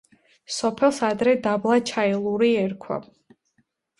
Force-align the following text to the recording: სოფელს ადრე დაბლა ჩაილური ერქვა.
სოფელს 0.53 1.01
ადრე 1.07 1.33
დაბლა 1.47 1.77
ჩაილური 1.91 2.51
ერქვა. 2.63 2.97